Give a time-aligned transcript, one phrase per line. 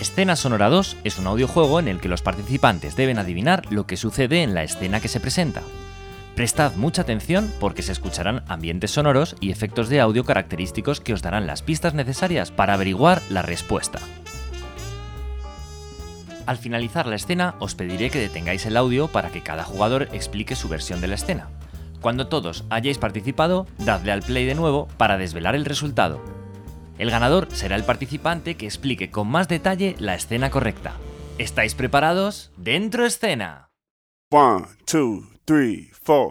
[0.00, 3.98] Escena Sonora 2 es un audiojuego en el que los participantes deben adivinar lo que
[3.98, 5.60] sucede en la escena que se presenta.
[6.34, 11.20] Prestad mucha atención porque se escucharán ambientes sonoros y efectos de audio característicos que os
[11.20, 13.98] darán las pistas necesarias para averiguar la respuesta.
[16.46, 20.56] Al finalizar la escena os pediré que detengáis el audio para que cada jugador explique
[20.56, 21.50] su versión de la escena.
[22.00, 26.39] Cuando todos hayáis participado, dadle al play de nuevo para desvelar el resultado.
[27.00, 30.98] El ganador será el participante que explique con más detalle la escena correcta.
[31.38, 32.52] ¿Estáis preparados?
[32.58, 33.70] ¡Dentro escena!
[34.30, 36.30] One, two, three, four.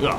[0.00, 0.16] うわ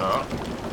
[0.00, 0.67] あ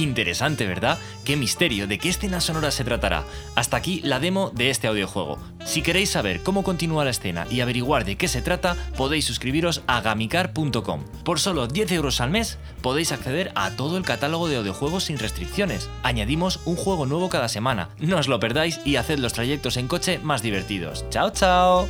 [0.00, 0.98] Interesante, ¿verdad?
[1.26, 3.24] Qué misterio, ¿de qué escena sonora se tratará?
[3.54, 5.38] Hasta aquí la demo de este audiojuego.
[5.66, 9.82] Si queréis saber cómo continúa la escena y averiguar de qué se trata, podéis suscribiros
[9.86, 11.04] a gamicar.com.
[11.22, 15.18] Por solo 10 euros al mes podéis acceder a todo el catálogo de audiojuegos sin
[15.18, 15.90] restricciones.
[16.02, 17.90] Añadimos un juego nuevo cada semana.
[17.98, 21.04] No os lo perdáis y haced los trayectos en coche más divertidos.
[21.10, 21.88] ¡Chao, chao!